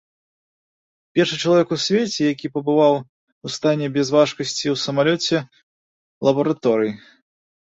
Першы 1.17 1.35
чалавек 1.43 1.67
у 1.75 1.77
свеце, 1.83 2.17
які 2.33 2.51
пабываў 2.55 2.95
у 3.49 3.51
стане 3.59 3.85
бязважкасці 3.99 4.67
ў 4.73 4.81
самалёце-лабараторыі. 4.85 6.93